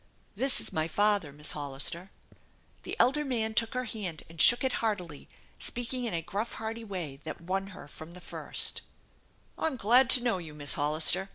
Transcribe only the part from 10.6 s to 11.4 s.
Hollister.